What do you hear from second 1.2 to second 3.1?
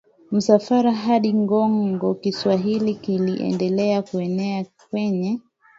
Kongo Kiswahili